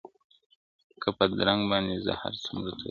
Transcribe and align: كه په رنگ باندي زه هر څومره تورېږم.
كه 1.01 1.09
په 1.17 1.23
رنگ 1.47 1.61
باندي 1.69 1.97
زه 2.05 2.11
هر 2.21 2.33
څومره 2.43 2.69
تورېږم. 2.71 2.79